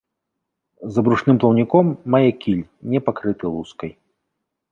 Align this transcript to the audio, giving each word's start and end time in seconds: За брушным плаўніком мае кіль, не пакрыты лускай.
За 0.93 1.03
брушным 1.07 1.37
плаўніком 1.43 1.85
мае 2.15 2.29
кіль, 2.45 2.65
не 2.93 2.99
пакрыты 3.09 3.45
лускай. 3.59 3.91